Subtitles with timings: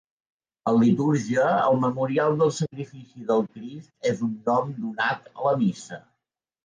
[0.69, 6.01] En litúrgia, el memorial del sacrifici del Crist és un nom donat a la missa.